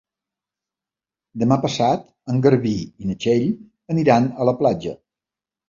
[1.41, 2.73] Demà passat en Garbí
[3.05, 3.47] i na Txell
[3.97, 4.99] aniran a la platja.